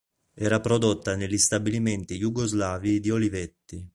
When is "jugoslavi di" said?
2.17-3.11